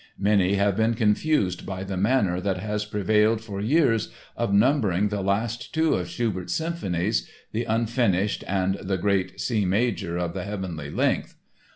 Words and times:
Many 0.17 0.55
have 0.55 0.75
been 0.75 0.95
confused 0.95 1.63
by 1.63 1.83
the 1.83 1.95
manner 1.95 2.41
that 2.41 2.57
has 2.57 2.85
prevailed 2.85 3.39
for 3.39 3.61
years 3.61 4.11
of 4.35 4.51
numbering 4.51 5.09
the 5.09 5.21
last 5.21 5.75
two 5.75 5.93
of 5.93 6.09
Schubert's 6.09 6.55
symphonies—the 6.55 7.65
Unfinished 7.65 8.43
and 8.47 8.79
the 8.81 8.97
great 8.97 9.39
C 9.39 9.63
major 9.63 10.17
of 10.17 10.33
the 10.33 10.43
"heavenly 10.43 10.89
length." 10.89 11.35